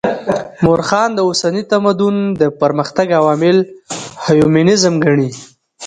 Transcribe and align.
مؤرخان 0.63 1.09
د 1.13 1.19
اوسني 1.27 1.63
تمدن 1.71 2.15
د 2.41 2.41
پرمختګ 2.61 3.07
عوامل 3.19 3.57
هیومنيزم 4.25 4.93
ګڼي. 5.05 5.29